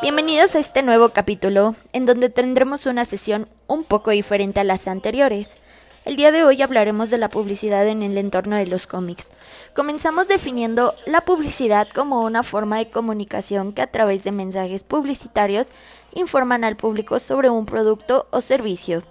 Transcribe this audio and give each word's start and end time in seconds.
Bienvenidos 0.00 0.54
a 0.54 0.58
este 0.58 0.82
nuevo 0.82 1.10
capítulo, 1.10 1.74
en 1.92 2.06
donde 2.06 2.30
tendremos 2.30 2.86
una 2.86 3.04
sesión 3.04 3.48
un 3.66 3.84
poco 3.84 4.10
diferente 4.10 4.60
a 4.60 4.64
las 4.64 4.88
anteriores. 4.88 5.58
El 6.04 6.16
día 6.16 6.32
de 6.32 6.44
hoy 6.44 6.60
hablaremos 6.62 7.10
de 7.10 7.18
la 7.18 7.28
publicidad 7.30 7.86
en 7.86 8.02
el 8.02 8.16
entorno 8.16 8.56
de 8.56 8.66
los 8.66 8.86
cómics. 8.86 9.32
Comenzamos 9.74 10.28
definiendo 10.28 10.94
la 11.06 11.22
publicidad 11.22 11.88
como 11.94 12.22
una 12.22 12.42
forma 12.42 12.78
de 12.78 12.90
comunicación 12.90 13.72
que 13.72 13.82
a 13.82 13.90
través 13.90 14.24
de 14.24 14.32
mensajes 14.32 14.84
publicitarios 14.84 15.72
informan 16.12 16.64
al 16.64 16.76
público 16.76 17.18
sobre 17.20 17.50
un 17.50 17.66
producto 17.66 18.28
o 18.30 18.40
servicio, 18.40 19.02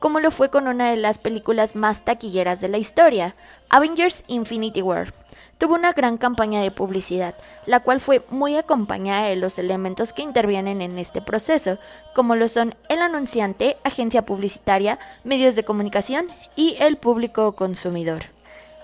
como 0.00 0.20
lo 0.20 0.30
fue 0.30 0.50
con 0.50 0.68
una 0.68 0.90
de 0.90 0.96
las 0.96 1.18
películas 1.18 1.76
más 1.76 2.04
taquilleras 2.04 2.60
de 2.60 2.68
la 2.68 2.78
historia, 2.78 3.36
Avengers 3.68 4.24
Infinity 4.28 4.82
War 4.82 5.17
tuvo 5.58 5.74
una 5.74 5.92
gran 5.92 6.16
campaña 6.16 6.62
de 6.62 6.70
publicidad, 6.70 7.34
la 7.66 7.80
cual 7.80 8.00
fue 8.00 8.24
muy 8.30 8.56
acompañada 8.56 9.28
de 9.28 9.36
los 9.36 9.58
elementos 9.58 10.12
que 10.12 10.22
intervienen 10.22 10.80
en 10.80 10.98
este 10.98 11.20
proceso, 11.20 11.78
como 12.14 12.36
lo 12.36 12.48
son 12.48 12.74
el 12.88 13.02
anunciante, 13.02 13.76
agencia 13.84 14.24
publicitaria, 14.24 14.98
medios 15.24 15.56
de 15.56 15.64
comunicación 15.64 16.28
y 16.56 16.76
el 16.80 16.96
público 16.96 17.52
consumidor. 17.52 18.24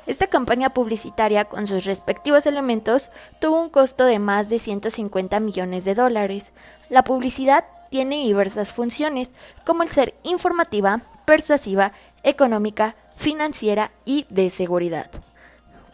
Esta 0.07 0.27
campaña 0.27 0.71
publicitaria, 0.71 1.47
con 1.47 1.67
sus 1.67 1.87
respectivos 1.87 2.45
elementos, 2.47 3.11
tuvo 3.41 3.63
un 3.63 3.71
costo 3.71 4.05
de 4.05 4.19
más 4.19 4.51
de 4.51 4.59
150 4.59 5.41
millones 5.41 5.85
de 5.87 5.95
dólares. 5.95 6.53
La 6.91 7.05
publicidad 7.05 7.65
tiene 7.89 8.17
diversas 8.17 8.71
funciones, 8.71 9.33
como 9.65 9.83
el 9.83 9.91
ser 9.91 10.15
informativa, 10.23 11.03
persuasiva, 11.25 11.93
económica, 12.23 12.97
financiera 13.17 13.93
y 14.05 14.27
de 14.29 14.51
seguridad. 14.51 15.11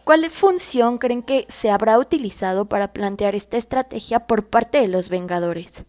¿Cuál 0.03 0.27
función 0.31 0.97
creen 0.97 1.21
que 1.21 1.45
se 1.47 1.69
habrá 1.69 1.99
utilizado 1.99 2.65
para 2.65 2.91
plantear 2.91 3.35
esta 3.35 3.57
estrategia 3.57 4.21
por 4.21 4.47
parte 4.47 4.81
de 4.81 4.87
los 4.87 5.09
Vengadores? 5.09 5.85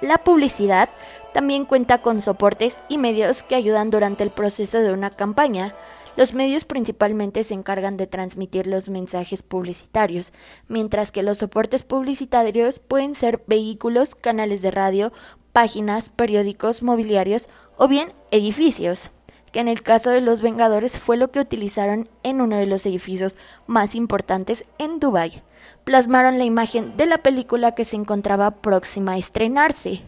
La 0.00 0.18
publicidad 0.18 0.88
también 1.34 1.66
cuenta 1.66 2.00
con 2.00 2.20
soportes 2.20 2.80
y 2.88 2.96
medios 2.96 3.42
que 3.42 3.54
ayudan 3.56 3.90
durante 3.90 4.24
el 4.24 4.30
proceso 4.30 4.78
de 4.78 4.92
una 4.92 5.10
campaña. 5.10 5.74
Los 6.16 6.32
medios 6.32 6.64
principalmente 6.64 7.44
se 7.44 7.54
encargan 7.54 7.98
de 7.98 8.06
transmitir 8.06 8.66
los 8.66 8.88
mensajes 8.88 9.42
publicitarios, 9.42 10.32
mientras 10.68 11.12
que 11.12 11.22
los 11.22 11.38
soportes 11.38 11.82
publicitarios 11.82 12.78
pueden 12.78 13.14
ser 13.14 13.44
vehículos, 13.46 14.14
canales 14.14 14.62
de 14.62 14.70
radio, 14.70 15.12
páginas, 15.52 16.08
periódicos, 16.08 16.82
mobiliarios 16.82 17.48
o 17.76 17.86
bien 17.86 18.12
edificios 18.30 19.10
que 19.52 19.60
en 19.60 19.68
el 19.68 19.82
caso 19.82 20.10
de 20.10 20.22
los 20.22 20.40
Vengadores 20.40 20.98
fue 20.98 21.16
lo 21.16 21.30
que 21.30 21.40
utilizaron 21.40 22.08
en 22.22 22.40
uno 22.40 22.56
de 22.56 22.66
los 22.66 22.84
edificios 22.86 23.36
más 23.66 23.94
importantes 23.94 24.64
en 24.78 24.98
Dubái. 24.98 25.42
Plasmaron 25.84 26.38
la 26.38 26.44
imagen 26.44 26.96
de 26.96 27.06
la 27.06 27.18
película 27.18 27.74
que 27.74 27.84
se 27.84 27.96
encontraba 27.96 28.50
próxima 28.50 29.12
a 29.12 29.18
estrenarse. 29.18 30.02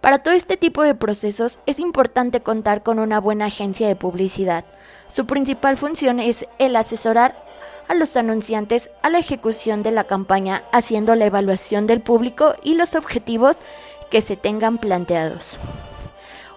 Para 0.00 0.18
todo 0.18 0.34
este 0.34 0.56
tipo 0.56 0.82
de 0.82 0.94
procesos 0.94 1.58
es 1.66 1.80
importante 1.80 2.40
contar 2.40 2.84
con 2.84 3.00
una 3.00 3.18
buena 3.18 3.46
agencia 3.46 3.88
de 3.88 3.96
publicidad. 3.96 4.64
Su 5.08 5.26
principal 5.26 5.76
función 5.76 6.20
es 6.20 6.46
el 6.58 6.76
asesorar 6.76 7.44
a 7.88 7.94
los 7.94 8.16
anunciantes 8.16 8.90
a 9.02 9.10
la 9.10 9.18
ejecución 9.18 9.82
de 9.82 9.90
la 9.90 10.04
campaña, 10.04 10.64
haciendo 10.72 11.14
la 11.16 11.26
evaluación 11.26 11.86
del 11.86 12.00
público 12.00 12.54
y 12.62 12.74
los 12.74 12.94
objetivos 12.94 13.62
que 14.10 14.20
se 14.20 14.36
tengan 14.36 14.78
planteados. 14.78 15.58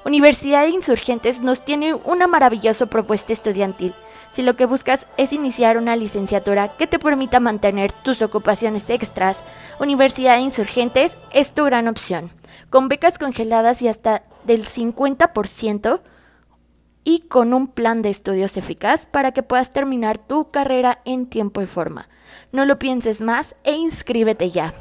Universidad 0.06 0.64
de 0.64 0.70
Insurgentes 0.70 1.42
nos 1.42 1.66
tiene 1.66 1.94
una 1.94 2.26
maravillosa 2.26 2.86
propuesta 2.86 3.34
estudiantil. 3.34 3.94
Si 4.32 4.44
lo 4.44 4.56
que 4.56 4.66
buscas 4.66 5.08
es 5.18 5.34
iniciar 5.34 5.78
una 5.78 5.96
licenciatura 5.98 6.78
que 6.78 6.88
te 6.88 7.00
permita 7.00 7.40
mantener 7.40 7.92
tus 7.92 8.22
ocupaciones 8.22 8.90
extras, 8.90 9.44
Universidad 9.80 10.36
de 10.36 10.42
Insurgentes 10.42 11.18
es 11.32 11.54
tu 11.54 11.66
gran 11.66 11.88
opción, 11.88 12.32
con 12.70 12.88
becas 12.88 13.20
congeladas 13.20 13.82
y 13.82 13.90
hasta 13.90 14.24
del 14.46 14.66
50% 14.66 16.02
y 17.04 17.20
con 17.28 17.54
un 17.54 17.68
plan 17.68 18.02
de 18.02 18.10
estudios 18.10 18.56
eficaz 18.56 19.06
para 19.06 19.32
que 19.34 19.44
puedas 19.44 19.74
terminar 19.74 20.18
tu 20.18 20.50
carrera 20.50 21.02
en 21.04 21.26
tiempo 21.26 21.62
y 21.62 21.66
forma. 21.66 22.08
No 22.52 22.64
lo 22.64 22.80
pienses 22.80 23.20
más 23.20 23.56
e 23.64 23.74
inscríbete 23.74 24.50
ya. 24.50 24.74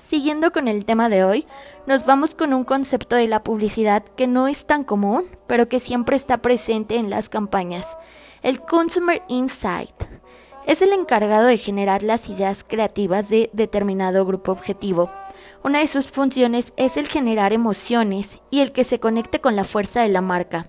Siguiendo 0.00 0.50
con 0.50 0.66
el 0.66 0.86
tema 0.86 1.10
de 1.10 1.24
hoy, 1.24 1.46
nos 1.86 2.06
vamos 2.06 2.34
con 2.34 2.54
un 2.54 2.64
concepto 2.64 3.16
de 3.16 3.28
la 3.28 3.44
publicidad 3.44 4.02
que 4.02 4.26
no 4.26 4.48
es 4.48 4.64
tan 4.64 4.82
común, 4.82 5.26
pero 5.46 5.68
que 5.68 5.78
siempre 5.78 6.16
está 6.16 6.38
presente 6.38 6.96
en 6.96 7.10
las 7.10 7.28
campañas, 7.28 7.98
el 8.42 8.62
Consumer 8.62 9.20
Insight. 9.28 9.94
Es 10.66 10.80
el 10.80 10.94
encargado 10.94 11.48
de 11.48 11.58
generar 11.58 12.02
las 12.02 12.30
ideas 12.30 12.64
creativas 12.66 13.28
de 13.28 13.50
determinado 13.52 14.24
grupo 14.24 14.52
objetivo. 14.52 15.10
Una 15.64 15.80
de 15.80 15.86
sus 15.86 16.06
funciones 16.06 16.72
es 16.78 16.96
el 16.96 17.06
generar 17.06 17.52
emociones 17.52 18.38
y 18.50 18.60
el 18.60 18.72
que 18.72 18.84
se 18.84 19.00
conecte 19.00 19.42
con 19.42 19.54
la 19.54 19.64
fuerza 19.64 20.00
de 20.00 20.08
la 20.08 20.22
marca. 20.22 20.66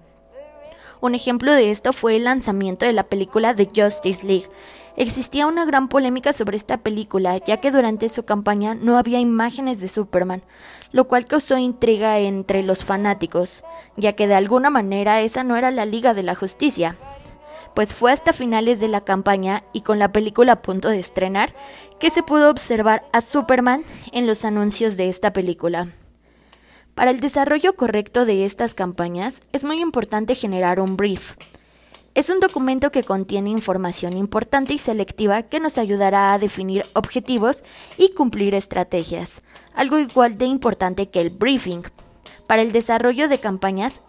Un 1.01 1.15
ejemplo 1.15 1.51
de 1.53 1.71
esto 1.71 1.93
fue 1.93 2.15
el 2.15 2.23
lanzamiento 2.25 2.85
de 2.85 2.93
la 2.93 3.03
película 3.03 3.55
The 3.55 3.69
Justice 3.75 4.25
League, 4.25 4.47
Existía 4.97 5.47
una 5.47 5.65
gran 5.65 5.87
polémica 5.87 6.33
sobre 6.33 6.57
esta 6.57 6.77
película, 6.77 7.37
ya 7.37 7.57
que 7.57 7.71
durante 7.71 8.09
su 8.09 8.23
campaña 8.23 8.75
no 8.75 8.97
había 8.97 9.19
imágenes 9.19 9.79
de 9.79 9.87
Superman, 9.87 10.43
lo 10.91 11.07
cual 11.07 11.25
causó 11.25 11.57
intriga 11.57 12.19
entre 12.19 12.61
los 12.63 12.83
fanáticos, 12.83 13.63
ya 13.95 14.13
que 14.13 14.27
de 14.27 14.35
alguna 14.35 14.69
manera 14.69 15.21
esa 15.21 15.43
no 15.43 15.55
era 15.55 15.71
la 15.71 15.85
Liga 15.85 16.13
de 16.13 16.23
la 16.23 16.35
Justicia. 16.35 16.97
Pues 17.73 17.93
fue 17.93 18.11
hasta 18.11 18.33
finales 18.33 18.81
de 18.81 18.89
la 18.89 18.99
campaña 18.99 19.63
y 19.71 19.81
con 19.81 19.97
la 19.97 20.11
película 20.11 20.53
a 20.53 20.61
punto 20.61 20.89
de 20.89 20.99
estrenar 20.99 21.55
que 21.99 22.09
se 22.09 22.21
pudo 22.21 22.51
observar 22.51 23.05
a 23.13 23.21
Superman 23.21 23.85
en 24.11 24.27
los 24.27 24.43
anuncios 24.43 24.97
de 24.97 25.07
esta 25.07 25.31
película. 25.31 25.87
Para 26.95 27.11
el 27.11 27.19
desarrollo 27.19 27.75
correcto 27.75 28.25
de 28.25 28.45
estas 28.45 28.73
campañas 28.73 29.41
es 29.53 29.63
muy 29.63 29.81
importante 29.81 30.35
generar 30.35 30.79
un 30.79 30.97
brief, 30.97 31.35
es 32.13 32.29
un 32.29 32.41
documento 32.41 32.91
que 32.91 33.05
contiene 33.05 33.51
información 33.51 34.17
importante 34.17 34.73
y 34.73 34.77
selectiva 34.77 35.43
que 35.43 35.61
nos 35.61 35.77
ayudará 35.77 36.33
a 36.33 36.39
definir 36.39 36.85
objetivos 36.93 37.63
y 37.97 38.13
cumplir 38.13 38.53
estrategias, 38.53 39.41
algo 39.73 39.97
igual 39.97 40.37
de 40.37 40.43
importante 40.43 41.09
que 41.09 41.21
el 41.21 41.29
briefing. 41.29 41.83
Para 42.47 42.63
el 42.63 42.73
desarrollo 42.73 43.29
de 43.29 43.39
campañas 43.39 44.01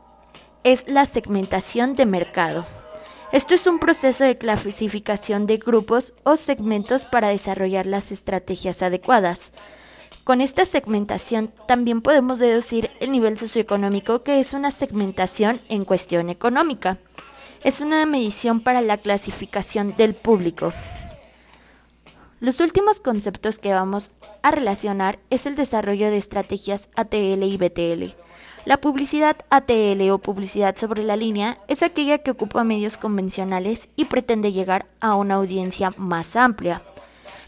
es 0.64 0.82
la 0.88 1.04
segmentación 1.04 1.94
de 1.94 2.06
mercado. 2.06 2.66
Esto 3.30 3.54
es 3.54 3.68
un 3.68 3.78
proceso 3.78 4.24
de 4.24 4.36
clasificación 4.36 5.46
de 5.46 5.58
grupos 5.58 6.12
o 6.24 6.36
segmentos 6.36 7.04
para 7.04 7.28
desarrollar 7.28 7.86
las 7.86 8.10
estrategias 8.10 8.82
adecuadas. 8.82 9.52
Con 10.24 10.40
esta 10.40 10.64
segmentación 10.64 11.52
también 11.66 12.00
podemos 12.00 12.38
deducir 12.38 12.90
el 13.00 13.10
nivel 13.10 13.36
socioeconómico 13.36 14.22
que 14.22 14.38
es 14.38 14.52
una 14.52 14.70
segmentación 14.70 15.60
en 15.68 15.84
cuestión 15.84 16.30
económica 16.30 16.98
es 17.64 17.80
una 17.80 18.04
medición 18.06 18.60
para 18.60 18.80
la 18.80 18.98
clasificación 18.98 19.94
del 19.96 20.14
público. 20.14 20.72
Los 22.40 22.60
últimos 22.60 23.00
conceptos 23.00 23.58
que 23.58 23.72
vamos 23.72 24.10
a 24.42 24.50
relacionar 24.50 25.20
es 25.30 25.46
el 25.46 25.54
desarrollo 25.54 26.10
de 26.10 26.16
estrategias 26.16 26.90
ATL 26.96 27.44
y 27.44 27.56
BTL. 27.56 28.16
La 28.64 28.80
publicidad 28.80 29.36
ATL 29.50 30.10
o 30.10 30.18
publicidad 30.18 30.76
sobre 30.76 31.02
la 31.02 31.16
línea 31.16 31.58
es 31.68 31.82
aquella 31.82 32.18
que 32.18 32.32
ocupa 32.32 32.64
medios 32.64 32.96
convencionales 32.96 33.88
y 33.96 34.06
pretende 34.06 34.52
llegar 34.52 34.86
a 35.00 35.14
una 35.14 35.34
audiencia 35.34 35.92
más 35.96 36.36
amplia. 36.36 36.82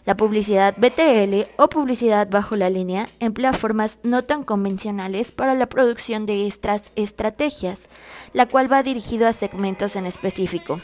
La 0.05 0.19
publicidad 0.19 0.75
BTL 0.77 1.49
o 1.56 1.69
publicidad 1.69 2.29
bajo 2.29 2.56
la 2.56 2.69
línea 2.69 3.09
emplea 3.21 3.55
formas 3.55 4.01
no 4.03 4.23
tan 4.23 4.43
convencionales 4.43 5.33
para 5.33 5.55
la 5.55 5.67
producción 5.67 6.27
de 6.27 6.47
estas 6.47 6.93
estrategias, 6.95 7.89
la 8.35 8.45
cual 8.45 8.71
va 8.71 8.83
dirigido 8.83 9.27
a 9.27 9.33
segmentos 9.33 9.97
en 9.97 10.05
específico. 10.05 10.81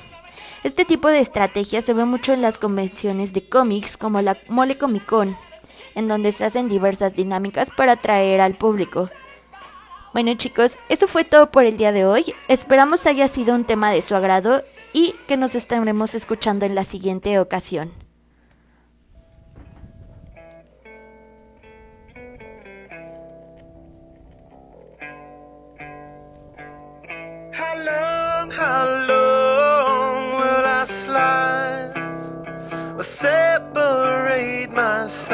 Este 0.64 0.86
tipo 0.86 1.08
de 1.08 1.20
estrategia 1.20 1.82
se 1.82 1.92
ve 1.92 2.06
mucho 2.06 2.32
en 2.32 2.40
las 2.40 2.56
convenciones 2.56 3.34
de 3.34 3.46
cómics 3.46 3.98
como 3.98 4.22
la 4.22 4.38
Mole 4.48 4.78
Comic 4.78 5.04
Con, 5.04 5.36
en 5.94 6.08
donde 6.08 6.32
se 6.32 6.46
hacen 6.46 6.68
diversas 6.68 7.14
dinámicas 7.14 7.70
para 7.70 7.92
atraer 7.92 8.40
al 8.40 8.54
público. 8.54 9.10
Bueno 10.14 10.34
chicos, 10.34 10.78
eso 10.88 11.06
fue 11.06 11.24
todo 11.24 11.50
por 11.50 11.64
el 11.64 11.76
día 11.76 11.92
de 11.92 12.06
hoy. 12.06 12.34
Esperamos 12.48 13.06
haya 13.06 13.28
sido 13.28 13.54
un 13.54 13.64
tema 13.64 13.90
de 13.92 14.00
su 14.00 14.14
agrado 14.14 14.62
y 14.94 15.14
que 15.28 15.36
nos 15.36 15.54
estaremos 15.54 16.14
escuchando 16.14 16.64
en 16.64 16.74
la 16.74 16.84
siguiente 16.84 17.38
ocasión. 17.38 17.99
How 28.50 28.84
long 29.08 30.32
will 30.40 30.64
I 30.66 30.84
slide 30.84 31.94
separate 32.98 34.70
my 34.72 35.06
side? 35.06 35.30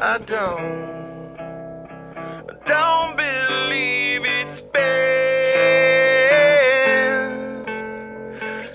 I 0.00 0.18
don't, 0.26 1.36
don't 2.66 3.16
believe 3.16 4.22
it's 4.24 4.60
been 4.60 4.82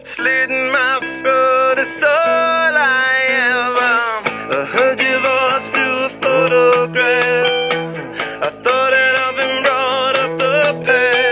slitting 0.03 0.71
my 0.71 0.99
throat 1.21 1.85
sola 1.85 3.16